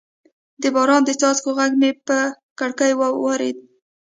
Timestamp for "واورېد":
2.99-3.57